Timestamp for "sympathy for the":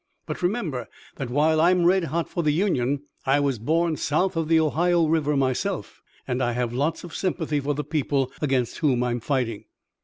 7.13-7.83